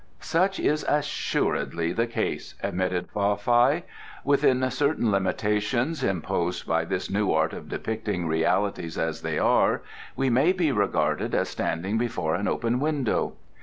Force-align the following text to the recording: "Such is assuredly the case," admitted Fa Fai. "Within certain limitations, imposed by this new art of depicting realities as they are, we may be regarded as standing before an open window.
"Such 0.19 0.59
is 0.59 0.83
assuredly 0.89 1.93
the 1.93 2.07
case," 2.07 2.55
admitted 2.63 3.11
Fa 3.11 3.37
Fai. 3.37 3.83
"Within 4.23 4.67
certain 4.71 5.11
limitations, 5.11 6.03
imposed 6.03 6.65
by 6.65 6.85
this 6.85 7.11
new 7.11 7.31
art 7.31 7.53
of 7.53 7.69
depicting 7.69 8.27
realities 8.27 8.97
as 8.97 9.21
they 9.21 9.37
are, 9.37 9.83
we 10.15 10.27
may 10.27 10.53
be 10.53 10.71
regarded 10.71 11.35
as 11.35 11.49
standing 11.49 11.99
before 11.99 12.33
an 12.33 12.47
open 12.47 12.79
window. 12.79 13.33